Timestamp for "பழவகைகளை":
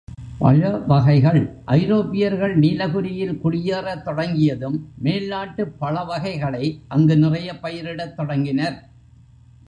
5.79-6.81